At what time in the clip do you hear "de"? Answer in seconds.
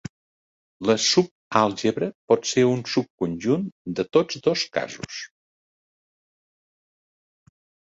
4.01-4.07